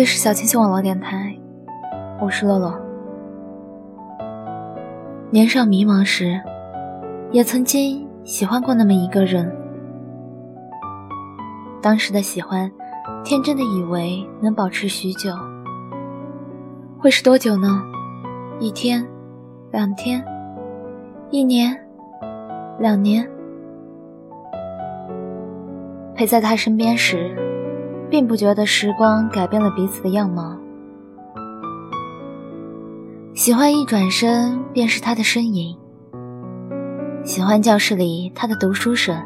[0.00, 1.36] 这里是小清新网络电台，
[2.22, 2.74] 我是洛洛。
[5.28, 6.40] 年少迷茫时，
[7.30, 9.54] 也曾经喜欢过那么一个人。
[11.82, 12.72] 当时的喜欢，
[13.22, 15.34] 天真的以为能保持许久。
[16.98, 17.82] 会是多久呢？
[18.58, 19.06] 一天，
[19.70, 20.24] 两天，
[21.28, 21.78] 一年，
[22.78, 23.30] 两年。
[26.14, 27.36] 陪在他身边时，
[28.10, 30.56] 并不觉得时光改变了彼此的样貌。
[33.32, 35.76] 喜欢一转身便是他的身影，
[37.24, 39.16] 喜欢教室里他的读书声，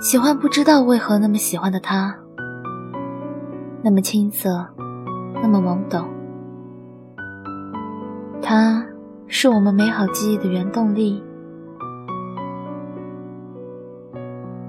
[0.00, 2.14] 喜欢不知道为何那么喜欢的他，
[3.82, 4.66] 那么青涩，
[5.42, 6.08] 那么懵懂。
[8.40, 8.86] 他
[9.26, 11.22] 是我们美好记忆的原动力。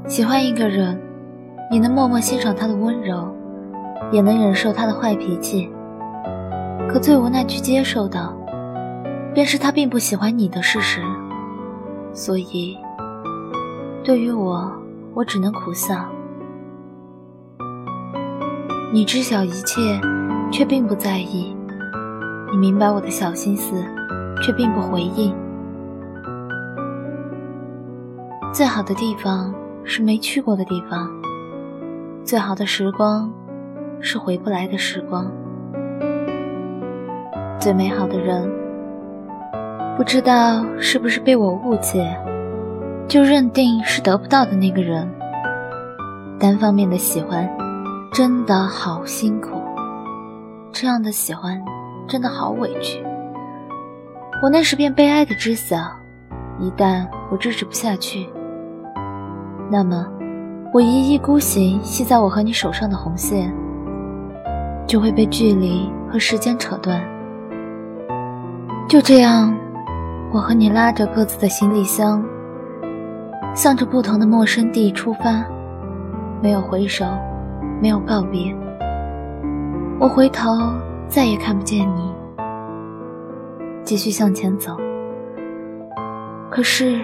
[0.07, 0.99] 喜欢一个人，
[1.71, 3.33] 你能默默欣赏他的温柔，
[4.11, 5.71] 也能忍受他的坏脾气。
[6.89, 8.29] 可最无奈去接受的，
[9.33, 11.01] 便是他并不喜欢你的事实。
[12.11, 12.77] 所以，
[14.03, 14.69] 对于我，
[15.13, 15.95] 我只能苦笑。
[18.91, 19.97] 你知晓一切，
[20.51, 21.55] 却并不在意；
[22.51, 23.81] 你明白我的小心思，
[24.43, 25.33] 却并不回应。
[28.51, 29.53] 最好的地方。
[29.83, 31.09] 是没去过的地方，
[32.23, 33.31] 最好的时光
[33.99, 35.29] 是回不来的时光，
[37.59, 38.49] 最美好的人，
[39.97, 42.15] 不知道是不是被我误解，
[43.07, 45.09] 就认定是得不到的那个人。
[46.39, 47.49] 单方面的喜欢，
[48.13, 49.61] 真的好辛苦，
[50.71, 51.61] 这样的喜欢
[52.07, 53.03] 真的好委屈。
[54.41, 55.77] 我那时便悲哀的知晓，
[56.59, 58.27] 一旦我支持不下去。
[59.69, 60.07] 那么，
[60.73, 63.53] 我一意孤行系在我和你手上的红线，
[64.87, 67.03] 就会被距离和时间扯断。
[68.87, 69.53] 就这样，
[70.31, 72.23] 我和你拉着各自的行李箱，
[73.53, 75.43] 向着不同的陌生地出发，
[76.41, 77.03] 没有回首，
[77.81, 78.55] 没有告别。
[79.99, 80.51] 我回头
[81.09, 82.13] 再也看不见你，
[83.83, 84.77] 继续向前走。
[86.49, 87.01] 可是，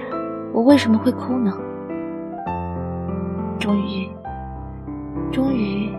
[0.53, 1.53] 我为什么会哭呢？
[3.59, 4.09] 终于，
[5.31, 5.91] 终于，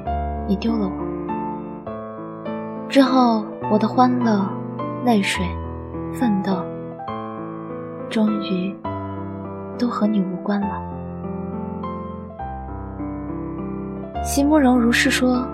[0.46, 0.92] 你丢了我。
[2.88, 4.48] 之后，我的欢乐、
[5.04, 5.44] 泪水、
[6.12, 6.62] 奋斗，
[8.08, 8.74] 终于
[9.76, 10.80] 都和你无关了。
[14.22, 15.44] 席慕容如是说：“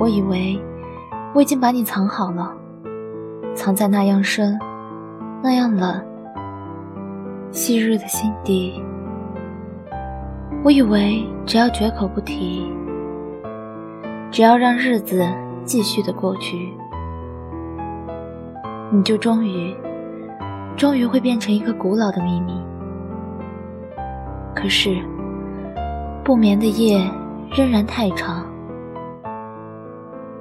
[0.00, 0.60] 我以为
[1.34, 2.52] 我已经把你藏好了，
[3.54, 4.58] 藏在那样深、
[5.42, 6.02] 那样冷、
[7.50, 8.82] 昔日的心底。”
[10.64, 12.66] 我以为只要绝口不提，
[14.30, 15.22] 只要让日子
[15.62, 16.72] 继续的过去，
[18.90, 19.76] 你就终于，
[20.74, 22.54] 终于会变成一个古老的秘密。
[24.56, 24.96] 可是，
[26.24, 26.98] 不眠的夜
[27.54, 28.46] 仍然太长，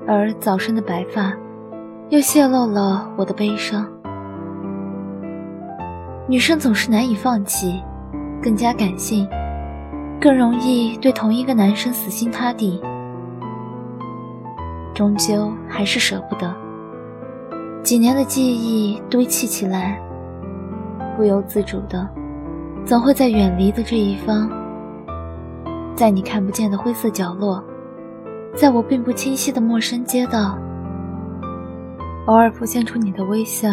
[0.08, 1.34] 而早生的白发，
[2.08, 3.86] 又泄露了我的悲伤。
[6.30, 7.84] 女生总是难以放弃，
[8.42, 9.28] 更加感性。
[10.20, 12.82] 更容易对同一个男生死心塌地，
[14.94, 16.54] 终究还是舍不得。
[17.84, 20.02] 几年的记忆堆砌起来，
[21.18, 22.10] 不由自主的，
[22.86, 24.50] 总会在远离的这一方，
[25.94, 27.62] 在你看不见的灰色角落，
[28.56, 30.58] 在我并不清晰的陌生街道，
[32.28, 33.70] 偶尔浮现出你的微笑。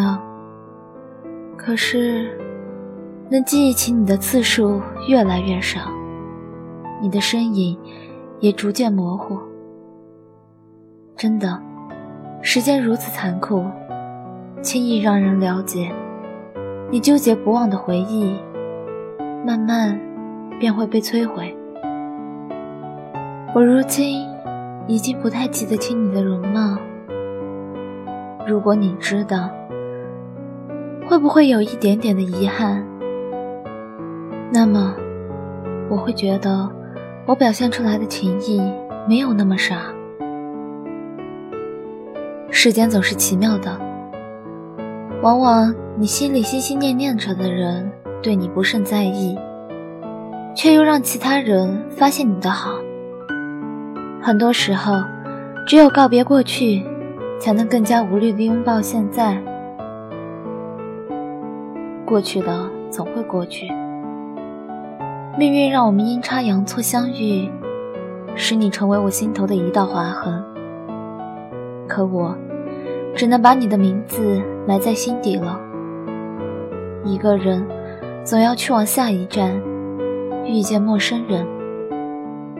[1.55, 2.37] 可是，
[3.29, 5.79] 能记忆起你的次数越来越少。
[7.01, 7.77] 你的身影
[8.39, 9.37] 也逐渐模糊。
[11.17, 11.61] 真的，
[12.41, 13.65] 时间如此残酷，
[14.61, 15.91] 轻易让人了解。
[16.89, 18.35] 你纠结不忘的回忆，
[19.45, 19.99] 慢慢
[20.59, 21.55] 便会被摧毁。
[23.53, 24.27] 我如今
[24.87, 26.77] 已经不太记得清你的容貌。
[28.47, 29.49] 如果你知道，
[31.07, 32.85] 会不会有一点点的遗憾？
[34.51, 34.95] 那么，
[35.89, 36.69] 我会觉得。
[37.25, 38.61] 我表现出来的情谊
[39.07, 39.83] 没有那么傻。
[42.49, 43.79] 世间总是奇妙的，
[45.21, 47.89] 往往你心里心心念念着的人
[48.21, 49.37] 对你不甚在意，
[50.55, 52.71] 却又让其他人发现你的好。
[54.21, 55.01] 很多时候，
[55.65, 56.83] 只有告别过去，
[57.39, 59.41] 才能更加无虑地拥抱现在。
[62.05, 63.67] 过去的总会过去。
[65.37, 67.49] 命运让我们阴差阳错相遇，
[68.35, 70.43] 使你成为我心头的一道划痕。
[71.87, 72.35] 可我，
[73.15, 75.57] 只能把你的名字埋在心底了。
[77.05, 77.65] 一个人，
[78.25, 79.57] 总要去往下一站，
[80.45, 81.47] 遇见陌生人，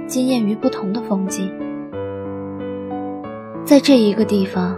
[0.07, 1.51] 惊艳于不同的风景。
[3.65, 4.77] 在这一个地方，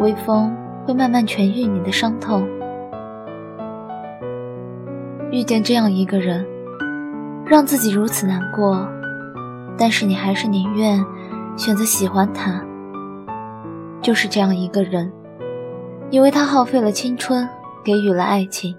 [0.00, 0.52] 微风
[0.84, 2.46] 会慢慢痊愈你的伤痛。
[5.30, 6.44] 遇见这样一个人，
[7.44, 8.88] 让自己如此难过，
[9.76, 11.04] 但是你还是宁愿
[11.56, 12.62] 选择喜欢他。
[14.00, 15.12] 就是这样一个人，
[16.10, 17.48] 因为他耗费了青春，
[17.84, 18.74] 给予了爱情，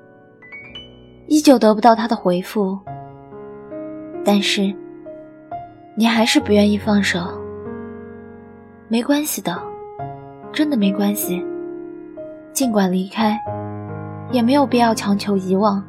[1.28, 2.78] 依旧得不到他的回复，
[4.26, 4.74] 但是
[5.96, 7.20] 你还是不愿意放手。
[8.90, 9.58] 没关系的，
[10.52, 11.44] 真的没关系。
[12.52, 13.40] 尽管离开，
[14.32, 15.84] 也没有必要强求遗忘。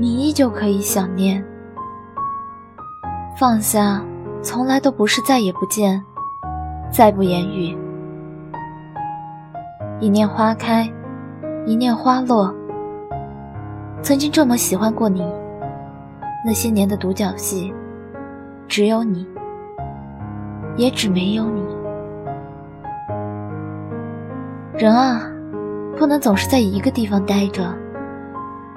[0.00, 1.44] 你依旧可以想念，
[3.36, 4.00] 放下，
[4.42, 6.00] 从来都不是再也不见，
[6.88, 7.76] 再不言语。
[9.98, 10.88] 一念花开，
[11.66, 12.54] 一念花落。
[14.00, 15.20] 曾经这么喜欢过你，
[16.46, 17.74] 那些年的独角戏，
[18.68, 19.26] 只有你，
[20.76, 21.60] 也只没有你。
[24.74, 25.22] 人啊，
[25.96, 27.76] 不能总是在一个地方待着。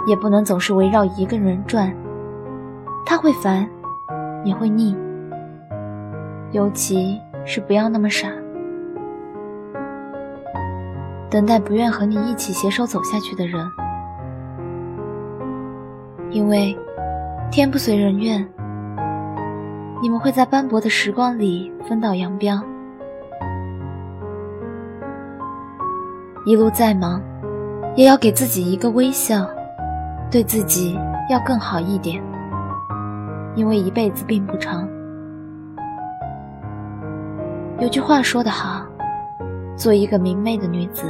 [0.08, 1.96] 也不能总是围绕一个人转，
[3.06, 3.70] 他会烦，
[4.44, 4.96] 也会腻。
[6.52, 8.28] 尤其是不要那么傻，
[11.30, 13.66] 等待不愿和你一起携手走下去的人，
[16.30, 16.78] 因为
[17.52, 18.46] 天不随人愿，
[20.02, 22.62] 你们会在斑驳的时光里分道扬镳。
[26.46, 27.22] 一路再忙，
[27.96, 29.48] 也要给自己一个微笑。
[30.32, 30.98] 对自己
[31.30, 32.24] 要更好一点，
[33.54, 34.88] 因为一辈子并不长。
[37.80, 38.82] 有句话说得好，
[39.76, 41.04] 做一个明媚的女子，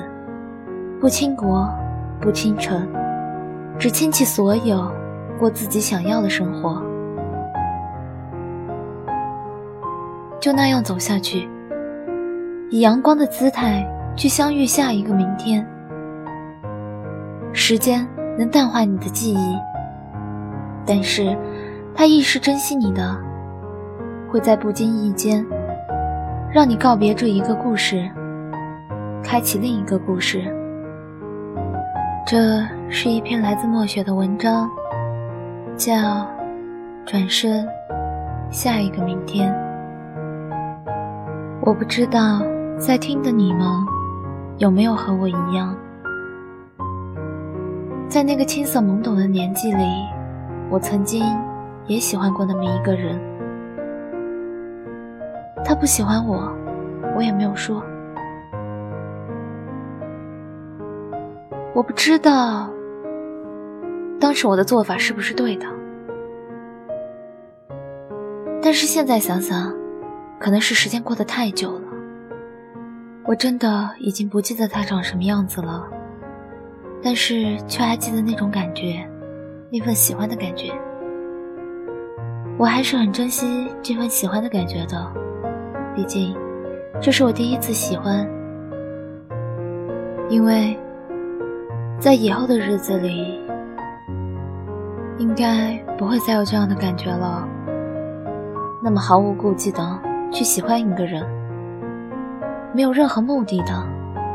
[1.00, 1.70] 不倾国，
[2.20, 2.88] 不倾城，
[3.78, 4.92] 只倾其所有，
[5.38, 6.82] 过自己想要的生活。
[10.40, 11.48] 就那样走下去，
[12.72, 15.64] 以阳光的姿态去相遇下一个明天。
[17.54, 18.04] 时间。
[18.38, 19.58] 能淡化你的记忆，
[20.86, 21.38] 但是，
[21.94, 23.16] 他亦是珍惜你的，
[24.30, 25.46] 会在不经意间，
[26.52, 28.10] 让你告别这一个故事，
[29.24, 30.42] 开启另一个故事。
[32.26, 34.70] 这是一篇来自墨雪的文章，
[35.76, 35.94] 叫
[37.06, 37.68] 《转身，
[38.50, 39.54] 下一个明天》。
[41.64, 42.42] 我不知道
[42.78, 43.68] 在听的你们，
[44.58, 45.76] 有没有和我一样。
[48.12, 49.86] 在那个青涩懵懂的年纪里，
[50.70, 51.24] 我曾经
[51.88, 53.18] 也喜欢过那么一个人。
[55.64, 56.52] 他不喜欢我，
[57.16, 57.82] 我也没有说。
[61.74, 62.70] 我不知道
[64.20, 65.66] 当时我的做法是不是对的，
[68.62, 69.74] 但是现在想想，
[70.38, 71.88] 可能是时间过得太久了，
[73.24, 75.88] 我真的已经不记得他长什么样子了。
[77.04, 79.08] 但是却还记得那种感觉，
[79.70, 80.72] 那份喜欢的感觉。
[82.58, 85.12] 我还是很珍惜这份喜欢的感觉的，
[85.96, 86.36] 毕竟
[87.02, 88.28] 这是我第一次喜欢。
[90.30, 90.78] 因为
[92.00, 93.40] 在以后的日子里，
[95.18, 97.48] 应该不会再有这样的感觉了。
[98.84, 100.00] 那么毫无顾忌的
[100.32, 101.26] 去喜欢一个人，
[102.74, 103.88] 没有任何目的的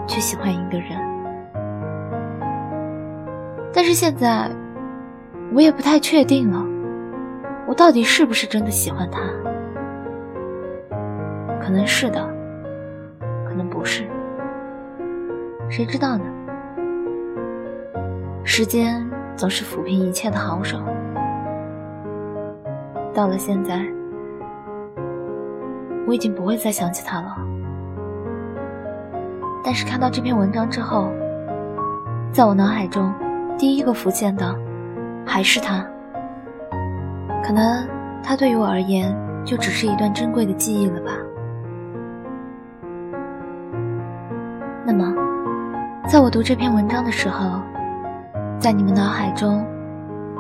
[0.07, 1.16] 去喜欢一个人。
[3.87, 4.51] 但是现在，
[5.55, 6.61] 我也不太确定了，
[7.69, 9.21] 我到底是不是真的喜欢他？
[11.61, 12.21] 可能是的，
[13.49, 14.05] 可能不是，
[15.69, 16.25] 谁知道呢？
[18.43, 20.79] 时间总是抚平一切的好手。
[23.15, 23.87] 到了现在，
[26.09, 27.37] 我已经不会再想起他了。
[29.63, 31.09] 但是看到这篇文章之后，
[32.33, 33.15] 在我脑海中。
[33.59, 34.55] 第一个浮现的
[35.25, 35.85] 还是他，
[37.43, 37.89] 可能
[38.23, 41.13] 他对于我而言就只是一段珍贵的记忆了吧。
[44.85, 45.13] 那么，
[46.07, 47.61] 在我读这篇文章的时候，
[48.59, 49.65] 在你们脑海中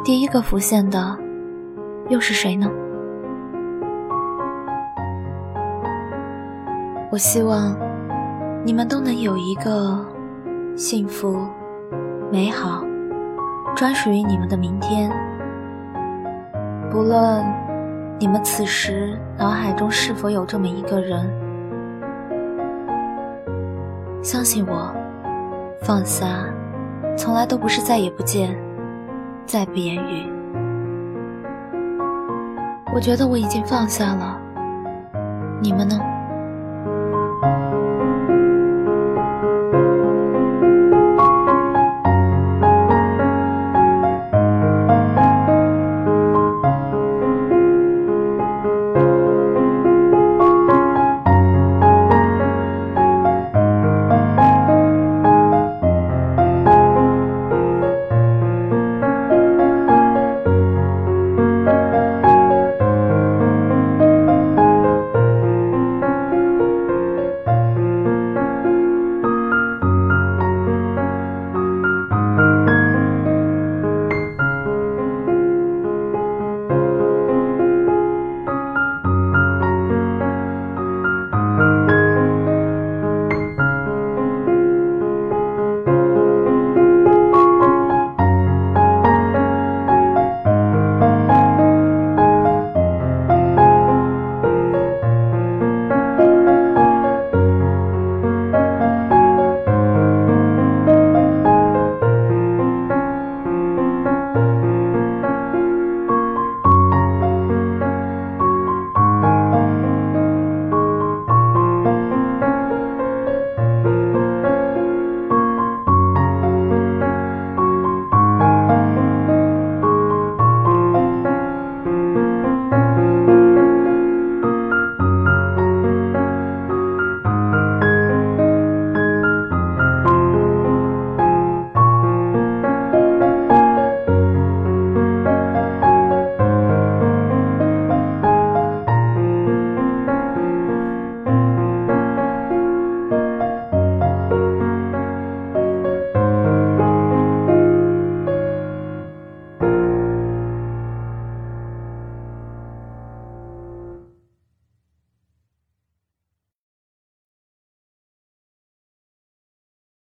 [0.04, 1.18] 第一个浮现的
[2.11, 2.70] 又是谁呢？
[7.11, 7.75] 我希望
[8.62, 9.99] 你们都能有一个
[10.76, 11.35] 幸福、
[12.30, 12.85] 美好。
[13.76, 15.12] 专属于你们的明天，
[16.90, 17.45] 不论
[18.18, 21.30] 你们此时脑海中是否有这么一个人？
[24.23, 24.90] 相信我，
[25.83, 26.47] 放下，
[27.18, 28.59] 从来都不是再也不见，
[29.45, 30.26] 再不言语。
[32.95, 34.40] 我觉得我已经放下了，
[35.61, 36.00] 你们呢？